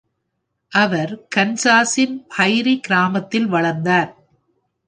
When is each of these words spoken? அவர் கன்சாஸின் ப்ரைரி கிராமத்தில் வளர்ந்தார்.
அவர் 0.71 1.27
கன்சாஸின் 1.35 2.15
ப்ரைரி 2.35 2.79
கிராமத்தில் 2.79 3.45
வளர்ந்தார். 3.45 4.11